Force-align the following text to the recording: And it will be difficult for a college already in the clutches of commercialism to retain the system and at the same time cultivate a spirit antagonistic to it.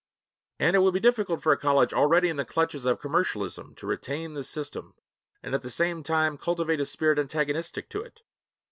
And 0.57 0.75
it 0.75 0.79
will 0.79 0.91
be 0.91 0.99
difficult 0.99 1.43
for 1.43 1.51
a 1.51 1.57
college 1.59 1.93
already 1.93 2.27
in 2.27 2.35
the 2.37 2.43
clutches 2.43 2.85
of 2.85 2.99
commercialism 2.99 3.75
to 3.75 3.85
retain 3.85 4.33
the 4.33 4.43
system 4.43 4.95
and 5.43 5.53
at 5.53 5.61
the 5.61 5.69
same 5.69 6.01
time 6.01 6.39
cultivate 6.39 6.79
a 6.79 6.87
spirit 6.87 7.19
antagonistic 7.19 7.87
to 7.89 8.01
it. 8.01 8.23